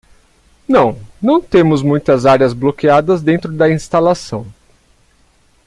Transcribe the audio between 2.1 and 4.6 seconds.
áreas bloqueadas dentro da instalação.